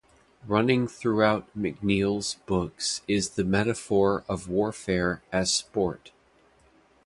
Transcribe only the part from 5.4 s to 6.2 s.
sport.